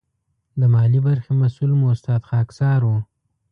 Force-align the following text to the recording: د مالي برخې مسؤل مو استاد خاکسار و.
د 0.59 0.61
مالي 0.73 0.99
برخې 1.07 1.31
مسؤل 1.41 1.71
مو 1.79 1.87
استاد 1.95 2.21
خاکسار 2.29 2.79
و. 2.85 2.91